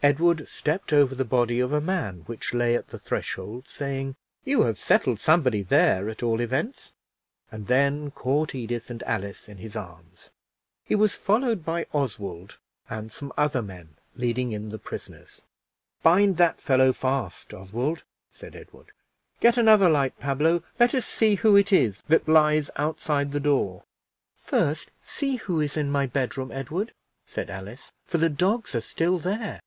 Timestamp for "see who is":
25.02-25.76